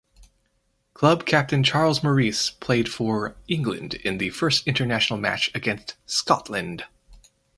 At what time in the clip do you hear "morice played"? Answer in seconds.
2.01-2.89